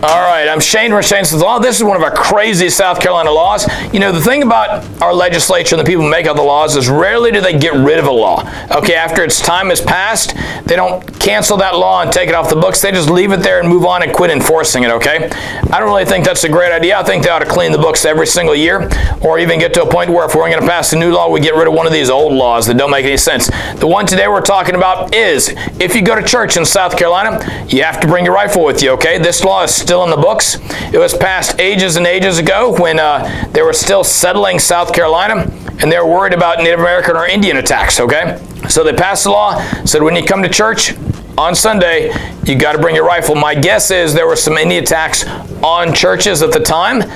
All 0.00 0.20
right, 0.20 0.46
I'm 0.46 0.60
Shane 0.60 0.92
from 0.92 1.02
Shane's 1.02 1.32
Law. 1.32 1.56
Oh, 1.56 1.60
this 1.60 1.76
is 1.76 1.82
one 1.82 1.96
of 1.96 2.04
our 2.04 2.14
crazy 2.14 2.70
South 2.70 3.00
Carolina 3.00 3.32
laws. 3.32 3.66
You 3.92 3.98
know, 3.98 4.12
the 4.12 4.20
thing 4.20 4.44
about 4.44 4.86
our 5.02 5.12
legislature 5.12 5.74
and 5.74 5.84
the 5.84 5.90
people 5.90 6.04
who 6.04 6.10
make 6.10 6.26
up 6.26 6.36
the 6.36 6.42
laws 6.42 6.76
is 6.76 6.88
rarely 6.88 7.32
do 7.32 7.40
they 7.40 7.58
get 7.58 7.72
rid 7.72 7.98
of 7.98 8.06
a 8.06 8.10
law. 8.12 8.48
Okay, 8.70 8.94
after 8.94 9.24
its 9.24 9.40
time 9.40 9.70
has 9.70 9.80
passed, 9.80 10.36
they 10.66 10.76
don't 10.76 11.04
cancel 11.18 11.56
that 11.56 11.74
law 11.74 12.02
and 12.02 12.12
take 12.12 12.28
it 12.28 12.36
off 12.36 12.48
the 12.48 12.54
books. 12.54 12.80
They 12.80 12.92
just 12.92 13.10
leave 13.10 13.32
it 13.32 13.40
there 13.40 13.58
and 13.58 13.68
move 13.68 13.84
on 13.84 14.04
and 14.04 14.12
quit 14.12 14.30
enforcing 14.30 14.84
it, 14.84 14.90
okay? 14.90 15.30
I 15.72 15.80
don't 15.80 15.88
really 15.88 16.04
think 16.04 16.24
that's 16.24 16.44
a 16.44 16.48
great 16.48 16.70
idea. 16.70 16.96
I 16.96 17.02
think 17.02 17.24
they 17.24 17.30
ought 17.30 17.40
to 17.40 17.46
clean 17.46 17.72
the 17.72 17.78
books 17.78 18.04
every 18.04 18.28
single 18.28 18.54
year 18.54 18.88
or 19.20 19.40
even 19.40 19.58
get 19.58 19.74
to 19.74 19.82
a 19.82 19.90
point 19.90 20.10
where 20.10 20.26
if 20.26 20.34
we're 20.36 20.48
going 20.48 20.60
to 20.60 20.68
pass 20.68 20.92
a 20.92 20.96
new 20.96 21.10
law, 21.10 21.28
we 21.28 21.40
get 21.40 21.56
rid 21.56 21.66
of 21.66 21.74
one 21.74 21.88
of 21.88 21.92
these 21.92 22.08
old 22.08 22.32
laws 22.32 22.66
that 22.66 22.76
don't 22.76 22.92
make 22.92 23.04
any 23.04 23.16
sense. 23.16 23.50
The 23.80 23.88
one 23.88 24.06
today 24.06 24.28
we're 24.28 24.42
talking 24.42 24.76
about 24.76 25.12
is 25.12 25.52
if 25.80 25.96
you 25.96 26.02
go 26.02 26.14
to 26.14 26.22
church 26.22 26.56
in 26.56 26.64
South 26.64 26.96
Carolina, 26.96 27.66
you 27.68 27.82
have 27.82 27.98
to 28.00 28.06
bring 28.06 28.24
your 28.24 28.34
rifle 28.34 28.64
with 28.64 28.80
you, 28.80 28.90
okay? 28.92 29.18
This 29.18 29.42
law 29.42 29.64
is 29.64 29.87
still 29.88 30.04
in 30.04 30.10
the 30.10 30.16
books. 30.18 30.58
It 30.92 30.98
was 30.98 31.14
passed 31.16 31.58
ages 31.58 31.96
and 31.96 32.06
ages 32.06 32.36
ago 32.36 32.76
when 32.78 33.00
uh, 33.00 33.48
they 33.52 33.62
were 33.62 33.72
still 33.72 34.04
settling 34.04 34.58
South 34.58 34.92
Carolina 34.92 35.50
and 35.80 35.90
they 35.90 35.98
were 35.98 36.06
worried 36.06 36.34
about 36.34 36.58
Native 36.58 36.80
American 36.80 37.16
or 37.16 37.26
Indian 37.26 37.56
attacks, 37.56 37.98
okay? 37.98 38.38
So 38.68 38.84
they 38.84 38.92
passed 38.92 39.24
the 39.24 39.30
law, 39.30 39.58
said 39.86 40.02
when 40.02 40.14
you 40.14 40.22
come 40.26 40.42
to 40.42 40.48
church 40.50 40.94
on 41.38 41.54
Sunday, 41.54 42.12
you 42.44 42.58
got 42.58 42.72
to 42.72 42.78
bring 42.78 42.94
your 42.94 43.06
rifle. 43.06 43.34
My 43.34 43.54
guess 43.54 43.90
is 43.90 44.12
there 44.12 44.26
were 44.26 44.36
some 44.36 44.58
Indian 44.58 44.84
attacks 44.84 45.24
on 45.62 45.94
churches 45.94 46.42
at 46.42 46.52
the 46.52 46.60
time 46.60 47.10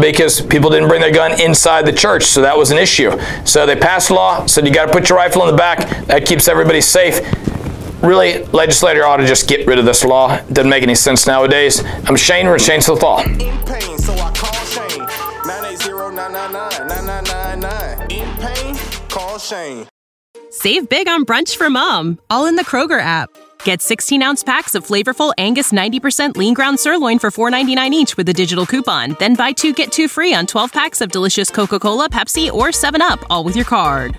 because 0.00 0.40
people 0.40 0.70
didn't 0.70 0.86
bring 0.86 1.00
their 1.00 1.12
gun 1.12 1.40
inside 1.40 1.84
the 1.84 1.92
church, 1.92 2.26
so 2.26 2.42
that 2.42 2.56
was 2.56 2.70
an 2.70 2.78
issue. 2.78 3.10
So 3.44 3.66
they 3.66 3.74
passed 3.74 4.10
a 4.10 4.14
law, 4.14 4.46
said 4.46 4.68
you 4.68 4.72
got 4.72 4.86
to 4.86 4.92
put 4.92 5.08
your 5.08 5.18
rifle 5.18 5.42
in 5.42 5.50
the 5.50 5.56
back. 5.56 6.06
That 6.06 6.26
keeps 6.26 6.46
everybody 6.46 6.80
safe 6.80 7.18
really, 8.02 8.44
legislator 8.46 9.04
ought 9.04 9.18
to 9.18 9.26
just 9.26 9.48
get 9.48 9.66
rid 9.66 9.78
of 9.78 9.84
this 9.84 10.04
law. 10.04 10.34
It 10.34 10.52
doesn't 10.52 10.70
make 10.70 10.82
any 10.82 10.94
sense 10.94 11.26
nowadays. 11.26 11.82
I'm 12.06 12.16
Shane 12.16 12.46
from 12.46 12.58
Shane's 12.58 12.86
the 12.86 12.94
Law. 12.94 13.22
In 13.22 13.38
pain, 13.38 13.98
so 13.98 14.14
I 14.14 14.32
call 14.34 14.64
Shane. 14.66 15.06
980-999-9999. 15.44 18.12
In 18.12 18.36
pain, 18.36 18.76
call 19.08 19.38
Shane. 19.38 19.86
Save 20.50 20.88
big 20.88 21.08
on 21.08 21.24
brunch 21.24 21.56
for 21.56 21.70
mom, 21.70 22.18
all 22.30 22.46
in 22.46 22.56
the 22.56 22.64
Kroger 22.64 23.00
app. 23.00 23.30
Get 23.64 23.82
16 23.82 24.22
ounce 24.22 24.42
packs 24.42 24.74
of 24.74 24.86
flavorful 24.86 25.32
Angus 25.36 25.72
90% 25.72 26.36
lean 26.36 26.54
ground 26.54 26.80
sirloin 26.80 27.18
for 27.18 27.30
$4.99 27.30 27.90
each 27.90 28.16
with 28.16 28.28
a 28.28 28.32
digital 28.32 28.66
coupon. 28.66 29.16
Then 29.18 29.34
buy 29.34 29.52
two 29.52 29.72
get 29.72 29.92
two 29.92 30.08
free 30.08 30.34
on 30.34 30.46
12 30.46 30.72
packs 30.72 31.00
of 31.00 31.12
delicious 31.12 31.50
Coca 31.50 31.78
Cola, 31.78 32.08
Pepsi, 32.08 32.52
or 32.52 32.68
7UP, 32.68 33.24
all 33.28 33.44
with 33.44 33.56
your 33.56 33.64
card. 33.64 34.18